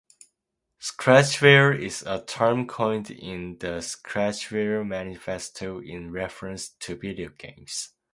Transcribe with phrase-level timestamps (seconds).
[0.81, 7.93] Scratchware is a term coined in the Scratchware Manifesto in reference to video games.